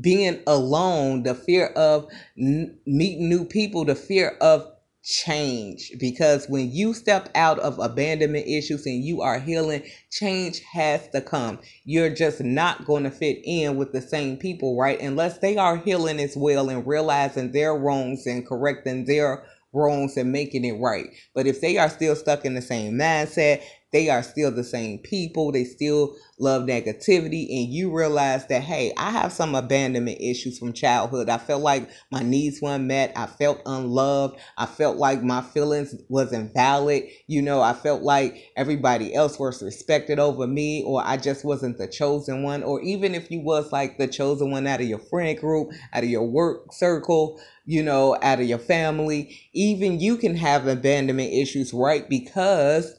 [0.00, 2.08] being alone, the fear of
[2.38, 4.66] n- meeting new people, the fear of
[5.04, 5.92] change.
[5.98, 11.20] Because when you step out of abandonment issues and you are healing, change has to
[11.20, 11.58] come.
[11.84, 15.00] You're just not going to fit in with the same people, right?
[15.00, 20.32] Unless they are healing as well and realizing their wrongs and correcting their wrongs and
[20.32, 21.08] making it right.
[21.34, 24.98] But if they are still stuck in the same mindset, they are still the same
[24.98, 25.52] people.
[25.52, 27.46] They still love negativity.
[27.50, 31.28] And you realize that, hey, I have some abandonment issues from childhood.
[31.28, 33.12] I felt like my needs weren't met.
[33.16, 34.38] I felt unloved.
[34.56, 37.04] I felt like my feelings wasn't valid.
[37.26, 41.78] You know, I felt like everybody else was respected over me or I just wasn't
[41.78, 42.62] the chosen one.
[42.62, 46.02] Or even if you was like the chosen one out of your friend group, out
[46.02, 51.32] of your work circle, you know, out of your family, even you can have abandonment
[51.32, 52.08] issues, right?
[52.08, 52.94] Because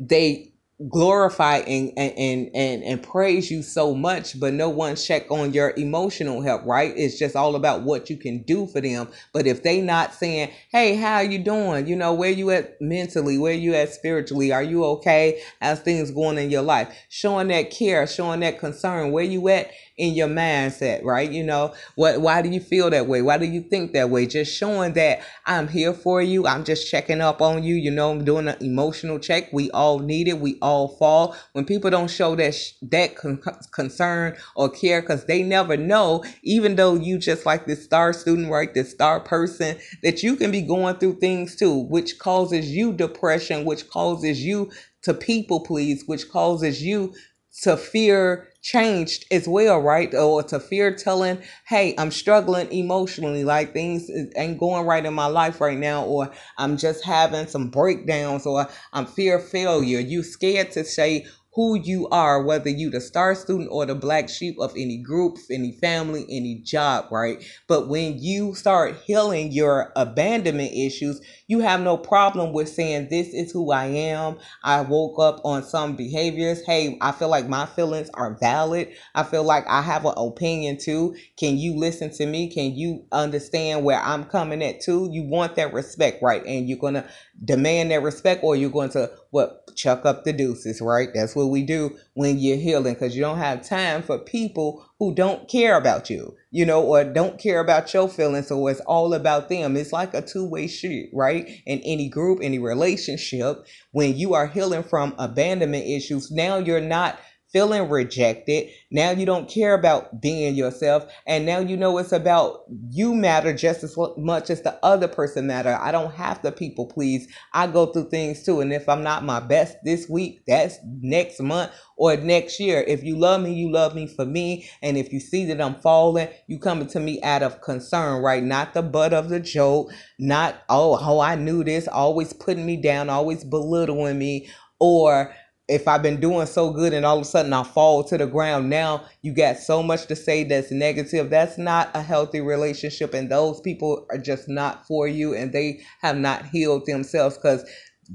[0.00, 0.50] they
[0.88, 5.74] glorify and, and and and praise you so much but no one check on your
[5.76, 6.94] emotional health right?
[6.96, 9.08] It's just all about what you can do for them.
[9.34, 11.86] But if they not saying hey how you doing?
[11.86, 13.36] You know where you at mentally?
[13.36, 14.52] Where you at spiritually?
[14.52, 15.42] Are you okay?
[15.60, 16.96] How's things going in your life?
[17.10, 21.30] Showing that care showing that concern where you at in your mindset, right?
[21.30, 23.22] You know, what why do you feel that way?
[23.22, 24.26] Why do you think that way?
[24.26, 26.46] Just showing that I'm here for you.
[26.46, 29.52] I'm just checking up on you, you know, I'm doing an emotional check.
[29.52, 30.40] We all need it.
[30.40, 31.36] We all fall.
[31.52, 36.24] When people don't show that sh- that con- concern or care cuz they never know
[36.42, 38.74] even though you just like this star student, right?
[38.74, 43.66] This star person that you can be going through things too, which causes you depression,
[43.66, 44.70] which causes you
[45.02, 47.14] to people please, which causes you
[47.62, 50.14] to fear changed as well, right?
[50.14, 55.26] Or to fear telling, hey, I'm struggling emotionally, like things ain't going right in my
[55.26, 60.00] life right now, or I'm just having some breakdowns, or I'm fear failure.
[60.00, 64.28] You scared to say who you are, whether you the star student or the black
[64.28, 67.42] sheep of any group, any family, any job, right?
[67.68, 73.28] But when you start healing your abandonment issues, you have no problem with saying, This
[73.34, 74.38] is who I am.
[74.64, 76.64] I woke up on some behaviors.
[76.64, 78.88] Hey, I feel like my feelings are valid.
[79.14, 81.16] I feel like I have an opinion too.
[81.36, 82.48] Can you listen to me?
[82.52, 85.08] Can you understand where I'm coming at too?
[85.10, 86.44] You want that respect, right?
[86.46, 87.08] And you're gonna
[87.44, 91.08] demand that respect, or you're going to what chuck up the deuces, right?
[91.14, 95.14] That's what we do when you're healing because you don't have time for people who
[95.14, 98.48] don't care about you, you know, or don't care about your feelings.
[98.48, 99.76] So it's all about them.
[99.76, 101.48] It's like a two way street, right?
[101.66, 107.18] In any group, any relationship, when you are healing from abandonment issues, now you're not
[107.52, 108.68] feeling rejected.
[108.90, 111.04] Now you don't care about being yourself.
[111.26, 115.46] And now you know it's about you matter just as much as the other person
[115.46, 115.76] matter.
[115.80, 117.28] I don't have to people please.
[117.52, 118.60] I go through things too.
[118.60, 122.84] And if I'm not my best this week, that's next month or next year.
[122.86, 124.68] If you love me, you love me for me.
[124.82, 128.42] And if you see that I'm falling, you coming to me out of concern, right?
[128.42, 129.92] Not the butt of the joke.
[130.18, 135.34] Not, oh, oh, I knew this, always putting me down, always belittling me or
[135.70, 138.26] if I've been doing so good and all of a sudden I fall to the
[138.26, 141.30] ground, now you got so much to say that's negative.
[141.30, 143.14] That's not a healthy relationship.
[143.14, 147.64] And those people are just not for you and they have not healed themselves because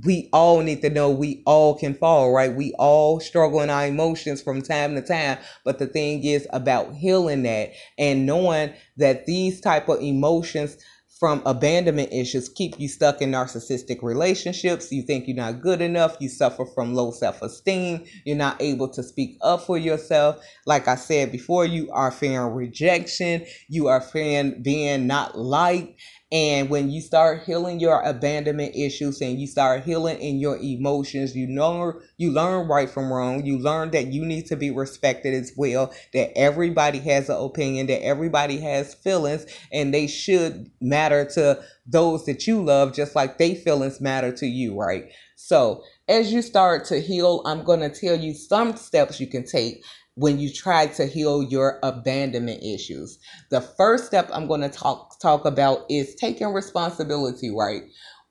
[0.03, 2.53] we all need to know we all can fall, right?
[2.53, 5.37] We all struggle in our emotions from time to time.
[5.63, 10.77] But the thing is about healing that and knowing that these type of emotions
[11.19, 14.91] from abandonment issues keep you stuck in narcissistic relationships.
[14.91, 16.17] You think you're not good enough.
[16.19, 18.05] You suffer from low self esteem.
[18.25, 20.43] You're not able to speak up for yourself.
[20.65, 23.45] Like I said before, you are fearing rejection.
[23.69, 25.99] You are fearing being not liked.
[26.31, 31.35] And when you start healing your abandonment issues and you start healing in your emotions,
[31.35, 33.45] you know you learn right from wrong.
[33.45, 37.87] You learn that you need to be respected as well, that everybody has an opinion,
[37.87, 43.37] that everybody has feelings, and they should matter to those that you love just like
[43.37, 45.05] they feelings matter to you, right?
[45.35, 49.45] So as you start to heal, I'm going to tell you some steps you can
[49.45, 49.83] take
[50.15, 53.19] when you try to heal your abandonment issues.
[53.51, 57.83] The first step I'm going to talk talk about is taking responsibility, right?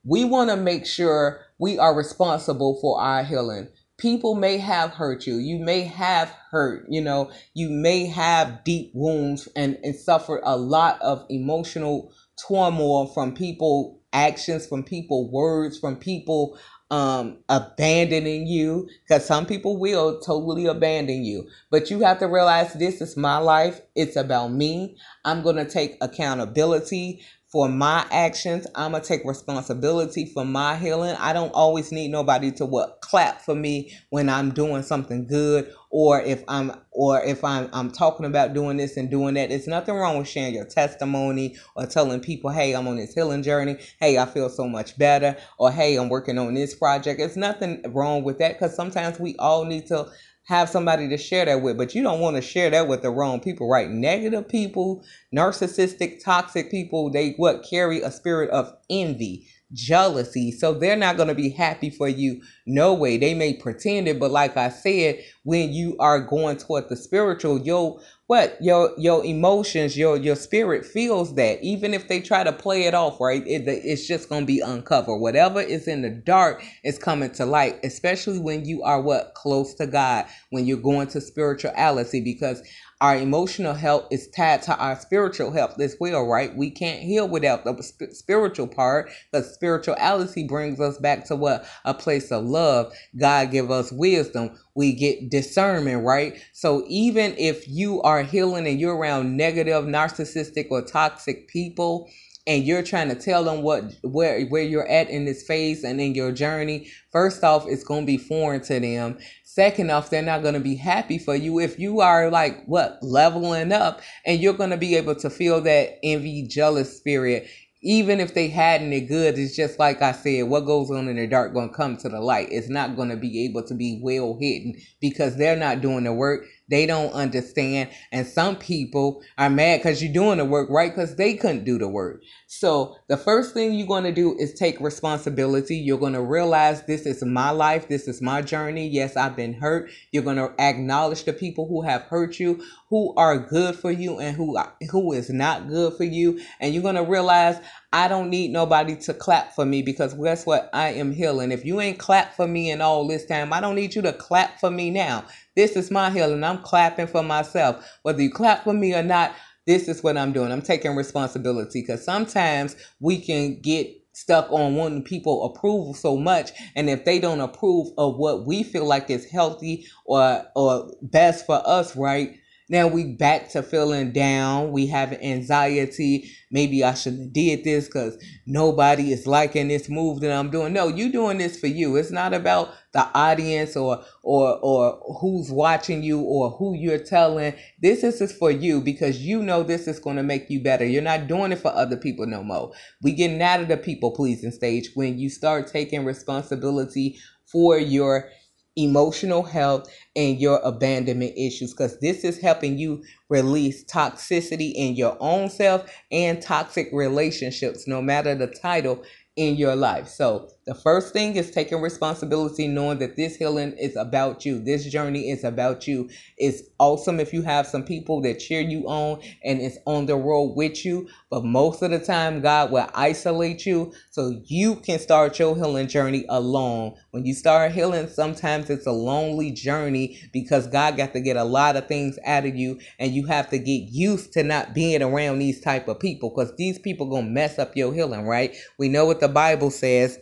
[0.05, 3.68] We want to make sure we are responsible for our healing.
[3.97, 5.37] People may have hurt you.
[5.37, 10.57] You may have hurt, you know, you may have deep wounds and, and suffered a
[10.57, 12.12] lot of emotional
[12.49, 16.59] turmoil from people actions, from people words, from people
[16.91, 21.49] um, abandoning you because some people will totally abandon you.
[21.70, 23.80] But you have to realize this is my life.
[23.95, 24.97] It's about me.
[25.24, 27.22] I'm going to take accountability
[27.55, 28.66] for my actions.
[28.74, 31.14] I'm gonna take responsibility for my healing.
[31.20, 35.72] I don't always need nobody to what clap for me when I'm doing something good
[35.92, 39.50] or if I'm or if I'm I'm talking about doing this and doing that.
[39.50, 43.44] There's nothing wrong with sharing your testimony or telling people, "Hey, I'm on this healing
[43.44, 43.76] journey.
[44.00, 47.84] Hey, I feel so much better." Or, "Hey, I'm working on this project." It's nothing
[47.92, 50.09] wrong with that cuz sometimes we all need to
[50.45, 53.11] have somebody to share that with, but you don't want to share that with the
[53.11, 53.88] wrong people, right?
[53.90, 55.03] Negative people,
[55.34, 60.50] narcissistic, toxic people, they what carry a spirit of envy, jealousy.
[60.52, 62.40] So they're not going to be happy for you.
[62.66, 63.18] No way.
[63.18, 67.60] They may pretend it, but like I said, when you are going toward the spiritual,
[67.60, 72.52] you'll what your your emotions your your spirit feels that even if they try to
[72.52, 76.08] play it off right it, it's just going to be uncovered whatever is in the
[76.08, 80.78] dark is coming to light especially when you are what close to god when you're
[80.78, 82.62] going to spirituality because
[83.01, 86.55] our emotional health is tied to our spiritual health as well, right?
[86.57, 87.82] We can't heal without the
[88.12, 91.66] spiritual part, but spirituality brings us back to what?
[91.84, 92.92] A place of love.
[93.16, 94.59] God give us wisdom.
[94.74, 96.40] We get discernment, right?
[96.53, 102.09] So even if you are healing and you're around negative, narcissistic, or toxic people,
[102.47, 106.01] and you're trying to tell them what where where you're at in this phase and
[106.01, 110.22] in your journey first off it's going to be foreign to them second off they're
[110.22, 114.40] not going to be happy for you if you are like what leveling up and
[114.40, 117.49] you're going to be able to feel that envy jealous spirit
[117.84, 121.16] even if they had any good, it's just like I said, what goes on in
[121.16, 122.49] the dark going to come to the light.
[122.51, 126.12] It's not going to be able to be well hidden because they're not doing the
[126.14, 126.47] work.
[126.68, 127.90] They don't understand.
[128.10, 130.90] And some people are mad because you're doing the work, right?
[130.94, 132.22] Because they couldn't do the work.
[132.46, 135.76] So the first thing you're going to do is take responsibility.
[135.76, 137.88] You're going to realize this is my life.
[137.88, 138.88] This is my journey.
[138.88, 139.90] Yes, I've been hurt.
[140.10, 144.18] You're going to acknowledge the people who have hurt you, who are good for you
[144.18, 144.56] and who,
[144.90, 146.40] who is not good for you.
[146.60, 147.58] And you're going to realize
[147.92, 150.70] I don't need nobody to clap for me because guess what?
[150.72, 151.52] I am healing.
[151.52, 154.12] If you ain't clap for me in all this time, I don't need you to
[154.12, 155.24] clap for me now.
[155.57, 156.44] This is my healing.
[156.44, 157.84] I'm clapping for myself.
[158.02, 159.34] Whether you clap for me or not,
[159.66, 160.52] this is what I'm doing.
[160.52, 166.52] I'm taking responsibility because sometimes we can get stuck on wanting people approval so much
[166.76, 171.46] and if they don't approve of what we feel like is healthy or or best
[171.46, 172.36] for us right
[172.70, 174.72] now we back to feeling down.
[174.72, 176.30] We have anxiety.
[176.50, 180.72] Maybe I should have did this because nobody is liking this move that I'm doing.
[180.72, 181.96] No, you doing this for you.
[181.96, 187.54] It's not about the audience or or or who's watching you or who you're telling.
[187.82, 190.86] This is for you because you know this is going to make you better.
[190.86, 192.72] You're not doing it for other people no more.
[193.02, 198.30] We getting out of the people pleasing stage when you start taking responsibility for your
[198.76, 205.16] emotional health and your abandonment issues because this is helping you release toxicity in your
[205.20, 209.02] own self and toxic relationships no matter the title
[209.36, 210.08] in your life.
[210.08, 214.58] So the first thing is taking responsibility, knowing that this healing is about you.
[214.58, 216.08] This journey is about you.
[216.38, 220.16] It's awesome if you have some people that cheer you on and it's on the
[220.16, 221.08] road with you.
[221.28, 225.86] But most of the time, God will isolate you so you can start your healing
[225.86, 226.94] journey alone.
[227.10, 231.44] When you start healing, sometimes it's a lonely journey because God got to get a
[231.44, 235.02] lot of things out of you and you have to get used to not being
[235.02, 238.56] around these type of people because these people to mess up your healing, right?
[238.78, 240.18] We know what the Bible says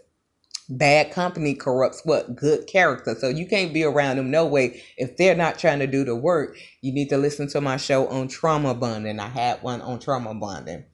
[0.79, 5.17] bad company corrupts what good character so you can't be around them no way if
[5.17, 8.29] they're not trying to do the work you need to listen to my show on
[8.29, 10.85] trauma bonding i had one on trauma bonding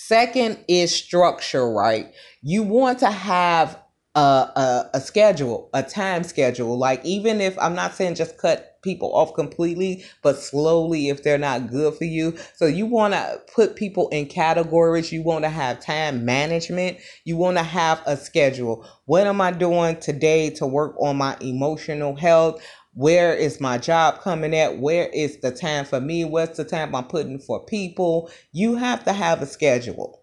[0.00, 2.14] Second is structure, right?
[2.40, 3.82] You want to have
[4.14, 6.78] a, a, a schedule, a time schedule.
[6.78, 11.38] Like even if I'm not saying just cut people off completely, but slowly if they're
[11.38, 12.36] not good for you.
[12.54, 15.12] So you want to put people in categories.
[15.12, 16.98] You want to have time management.
[17.24, 18.86] You want to have a schedule.
[19.06, 22.62] What am I doing today to work on my emotional health?
[22.94, 24.78] Where is my job coming at?
[24.78, 26.24] Where is the time for me?
[26.24, 28.30] What's the time I'm putting for people?
[28.52, 30.22] You have to have a schedule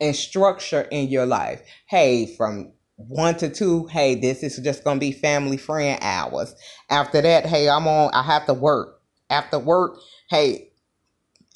[0.00, 1.62] and structure in your life.
[1.86, 6.54] Hey, from one to two, hey, this is just gonna be family friend hours.
[6.90, 9.00] After that, hey, I'm on, I have to work.
[9.30, 9.98] After work,
[10.30, 10.70] hey,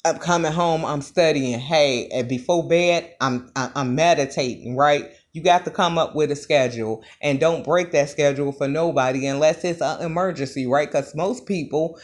[0.05, 1.59] I'm coming home, I'm studying.
[1.59, 5.11] Hey, and before bed, I'm I'm meditating, right?
[5.33, 9.27] You got to come up with a schedule and don't break that schedule for nobody
[9.27, 10.89] unless it's an emergency, right?
[10.89, 11.99] Because most people,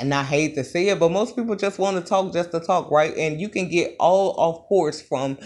[0.00, 2.60] and I hate to say it, but most people just want to talk just to
[2.60, 3.16] talk, right?
[3.16, 5.38] And you can get all off course from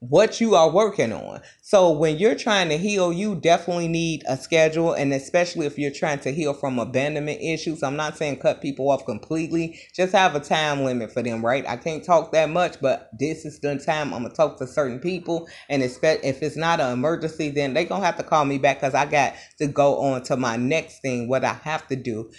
[0.00, 1.40] what you are working on.
[1.62, 5.90] So when you're trying to heal, you definitely need a schedule and especially if you're
[5.90, 7.82] trying to heal from abandonment issues.
[7.82, 11.66] I'm not saying cut people off completely, just have a time limit for them, right?
[11.66, 14.66] I can't talk that much, but this is the time I'm going to talk to
[14.66, 18.22] certain people and expect if it's not an emergency, then they going to have to
[18.22, 21.54] call me back cuz I got to go on to my next thing what I
[21.54, 22.30] have to do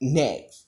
[0.00, 0.61] next.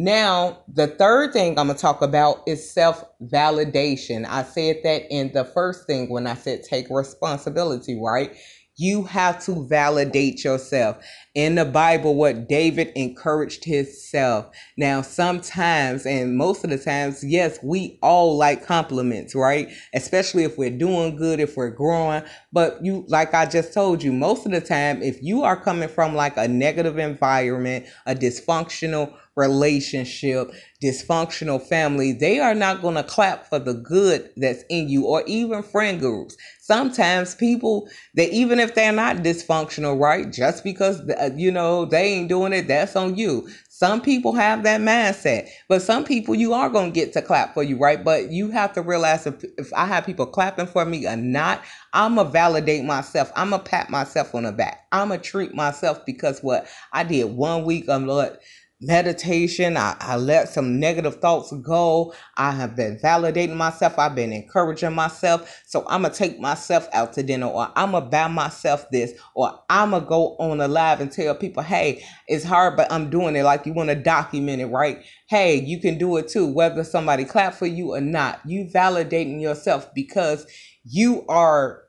[0.00, 4.24] Now, the third thing I'm going to talk about is self validation.
[4.28, 8.32] I said that in the first thing when I said take responsibility, right?
[8.76, 11.04] You have to validate yourself.
[11.34, 14.46] In the Bible, what David encouraged himself.
[14.76, 19.68] Now, sometimes, and most of the times, yes, we all like compliments, right?
[19.94, 22.22] Especially if we're doing good, if we're growing.
[22.52, 25.88] But you, like I just told you, most of the time, if you are coming
[25.88, 33.02] from like a negative environment, a dysfunctional relationship, dysfunctional family, they are not going to
[33.02, 36.36] clap for the good that's in you or even friend groups.
[36.60, 40.30] Sometimes people, that even if they're not dysfunctional, right?
[40.32, 43.48] Just because uh, you know they ain't doing it, that's on you.
[43.70, 47.54] Some people have that mindset, but some people you are going to get to clap
[47.54, 48.02] for you, right?
[48.02, 51.62] But you have to realize if, if I have people clapping for me or not,
[51.92, 53.30] I'm going to validate myself.
[53.36, 54.86] I'm going to pat myself on the back.
[54.90, 58.40] I'm going to treat myself because what I did one week, I'm like,
[58.80, 59.76] meditation.
[59.76, 62.14] I, I let some negative thoughts go.
[62.36, 63.98] I have been validating myself.
[63.98, 65.62] I've been encouraging myself.
[65.66, 68.90] So I'm going to take myself out to dinner or I'm going to buy myself
[68.90, 72.76] this or I'm going to go on a live and tell people, hey, it's hard,
[72.76, 75.04] but I'm doing it like you want to document it, right?
[75.28, 78.40] Hey, you can do it too, whether somebody clap for you or not.
[78.46, 80.46] You validating yourself because
[80.84, 81.82] you are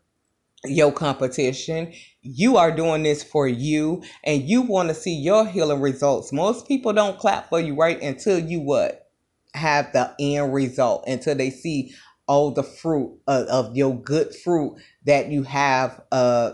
[0.65, 1.93] your competition.
[2.21, 6.33] You are doing this for you and you want to see your healing results.
[6.33, 9.07] Most people don't clap for you right until you what?
[9.53, 11.93] Have the end result, until they see
[12.27, 16.51] all the fruit of, of your good fruit that you have uh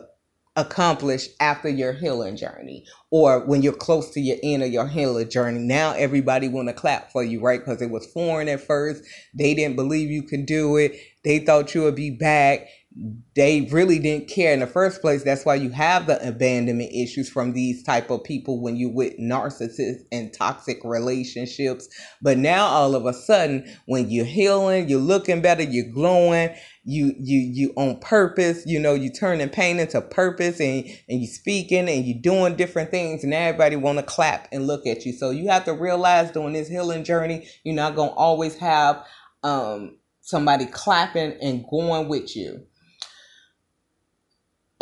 [0.57, 5.29] accomplished after your healing journey or when you're close to your end of your healing
[5.29, 9.03] journey now everybody want to clap for you right because it was foreign at first
[9.33, 12.69] they didn't believe you could do it they thought you would be back
[13.35, 15.23] they really didn't care in the first place.
[15.23, 19.17] That's why you have the abandonment issues from these type of people when you with
[19.19, 21.89] narcissists and toxic relationships.
[22.21, 27.13] But now all of a sudden when you're healing you're looking better you're glowing you
[27.19, 31.89] you you on purpose you know you turning pain into purpose and and you speaking
[31.89, 35.11] and you doing different things and everybody want to clap and look at you.
[35.11, 39.05] So you have to realize during this healing journey you're not to always have
[39.43, 42.65] um somebody clapping and going with you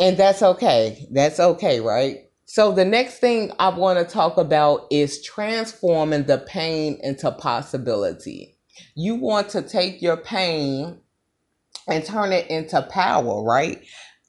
[0.00, 1.06] and that's okay.
[1.10, 2.18] That's okay, right?
[2.46, 8.56] So the next thing I want to talk about is transforming the pain into possibility.
[8.94, 11.00] You want to take your pain
[11.88, 13.82] and turn it into power, right?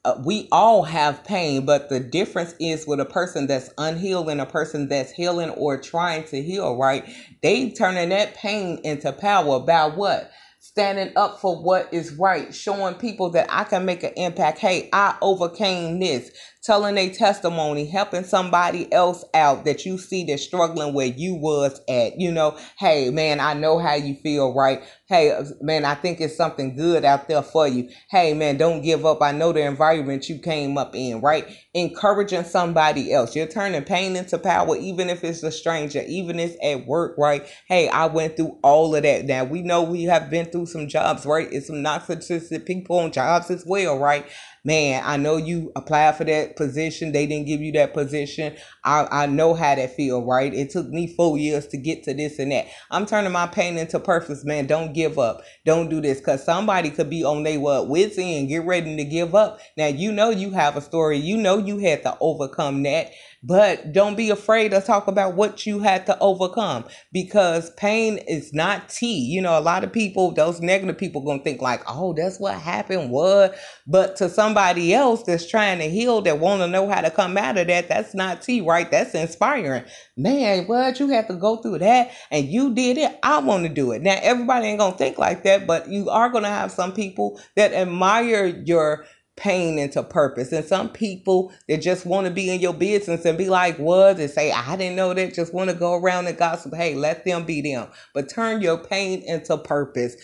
[0.04, 4.40] Uh, we all have pain, but the difference is with a person that's unhealed and
[4.40, 7.06] a person that's healing or trying to heal, right?
[7.42, 10.32] They turning that pain into power by what?
[10.76, 14.60] Standing up for what is right, showing people that I can make an impact.
[14.60, 16.32] Hey, I overcame this
[16.66, 21.80] telling a testimony, helping somebody else out that you see that's struggling where you was
[21.88, 22.20] at.
[22.20, 24.82] You know, hey man, I know how you feel, right?
[25.06, 27.90] Hey uh, man, I think it's something good out there for you.
[28.10, 29.22] Hey man, don't give up.
[29.22, 31.46] I know the environment you came up in, right?
[31.76, 33.36] Encouraging somebody else.
[33.36, 37.16] You're turning pain into power, even if it's a stranger, even if it's at work,
[37.18, 37.46] right?
[37.68, 39.26] Hey, I went through all of that.
[39.26, 41.48] Now we know we have been through some jobs, right?
[41.52, 44.26] It's some narcissistic people on jobs as well, right?
[44.66, 47.12] Man, I know you applied for that position.
[47.12, 48.58] They didn't give you that position.
[48.84, 50.54] I, I know how that feel, right?
[50.54, 52.68] It took me four years to get to this and that.
[52.92, 54.68] I'm turning my pain into purpose, man.
[54.68, 55.44] Don't give up.
[55.66, 59.04] Don't do this because somebody could be on their what wits end, get ready to
[59.06, 59.60] give up.
[59.78, 61.18] Now you know you have a story.
[61.18, 63.12] You know you had to overcome that.
[63.46, 68.54] But don't be afraid to talk about what you had to overcome because pain is
[68.54, 69.20] not tea.
[69.20, 72.56] You know, a lot of people, those negative people, gonna think like, "Oh, that's what
[72.56, 73.56] happened." What?
[73.86, 77.38] But to somebody else that's trying to heal, that want to know how to come
[77.38, 78.90] out of that, that's not tea, right?
[78.90, 79.84] That's inspiring.
[80.16, 83.20] Man, what you have to go through that, and you did it.
[83.22, 84.02] I want to do it.
[84.02, 87.74] Now, everybody ain't gonna think like that, but you are gonna have some people that
[87.74, 90.54] admire your pain into purpose.
[90.54, 94.18] And some people that just want to be in your business and be like, what?
[94.18, 95.34] And say, I didn't know that.
[95.34, 96.74] Just want to go around and gossip.
[96.74, 97.90] Hey, let them be them.
[98.14, 100.16] But turn your pain into purpose.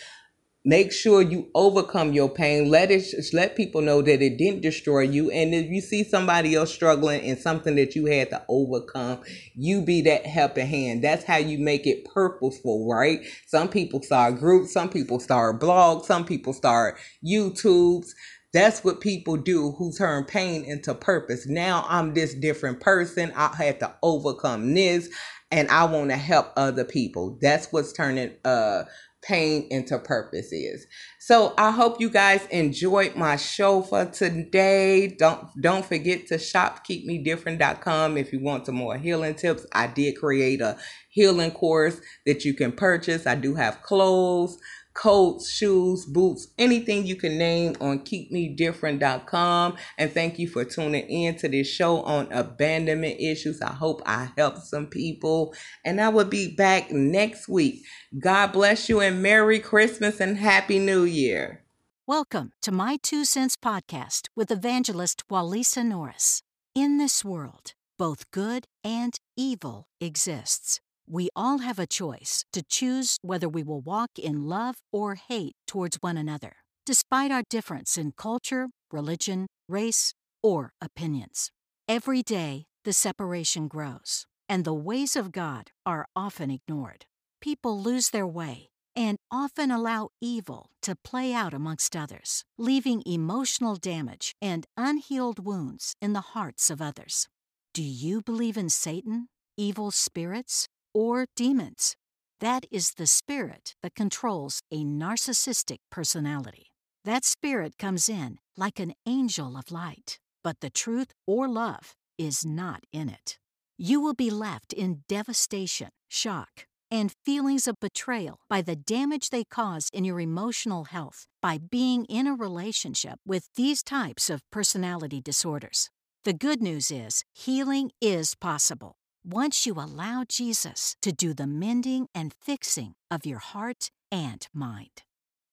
[0.63, 2.69] Make sure you overcome your pain.
[2.69, 3.03] Let it
[3.33, 5.31] let people know that it didn't destroy you.
[5.31, 9.21] And if you see somebody else struggling in something that you had to overcome,
[9.55, 11.03] you be that helping hand.
[11.03, 13.21] That's how you make it purposeful, right?
[13.47, 18.09] Some people start groups, some people start blogs, some people start YouTubes
[18.53, 21.47] that's what people do who turn pain into purpose.
[21.47, 23.31] Now I'm this different person.
[23.35, 25.09] I had to overcome this
[25.51, 27.37] and I want to help other people.
[27.41, 28.83] That's what's turning uh
[29.21, 30.87] pain into purpose is.
[31.19, 35.07] So I hope you guys enjoyed my show for today.
[35.07, 39.65] Don't don't forget to shop keepmedifferent.com if you want some more healing tips.
[39.71, 40.77] I did create a
[41.09, 43.27] healing course that you can purchase.
[43.27, 44.57] I do have clothes,
[44.93, 49.77] coats, shoes, boots, anything you can name on keepmedifferent.com.
[49.97, 53.61] And thank you for tuning in to this show on abandonment issues.
[53.61, 55.53] I hope I helped some people.
[55.85, 57.83] And I will be back next week.
[58.19, 61.63] God bless you and Merry Christmas and Happy New Year.
[62.07, 66.41] Welcome to My Two Cents Podcast with evangelist Walesa Norris.
[66.75, 70.81] In this world, both good and evil exists.
[71.13, 75.57] We all have a choice to choose whether we will walk in love or hate
[75.67, 76.55] towards one another,
[76.85, 81.51] despite our difference in culture, religion, race, or opinions.
[81.85, 87.03] Every day, the separation grows, and the ways of God are often ignored.
[87.41, 93.75] People lose their way and often allow evil to play out amongst others, leaving emotional
[93.75, 97.27] damage and unhealed wounds in the hearts of others.
[97.73, 101.95] Do you believe in Satan, evil spirits, or demons.
[102.39, 106.67] That is the spirit that controls a narcissistic personality.
[107.05, 112.45] That spirit comes in like an angel of light, but the truth or love is
[112.45, 113.37] not in it.
[113.77, 119.43] You will be left in devastation, shock, and feelings of betrayal by the damage they
[119.43, 125.21] cause in your emotional health by being in a relationship with these types of personality
[125.21, 125.89] disorders.
[126.25, 132.07] The good news is healing is possible once you allow Jesus to do the mending
[132.15, 135.03] and fixing of your heart and mind.